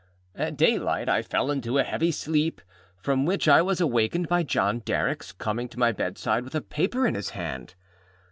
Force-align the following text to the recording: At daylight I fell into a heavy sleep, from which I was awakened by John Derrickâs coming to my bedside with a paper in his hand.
At 0.33 0.57
daylight 0.57 1.07
I 1.07 1.21
fell 1.21 1.51
into 1.51 1.77
a 1.77 1.83
heavy 1.83 2.11
sleep, 2.11 2.59
from 2.97 3.23
which 3.27 3.47
I 3.47 3.61
was 3.61 3.79
awakened 3.79 4.27
by 4.27 4.41
John 4.41 4.79
Derrickâs 4.81 5.37
coming 5.37 5.69
to 5.69 5.77
my 5.77 5.91
bedside 5.91 6.43
with 6.43 6.55
a 6.55 6.61
paper 6.61 7.05
in 7.05 7.13
his 7.13 7.29
hand. 7.37 7.75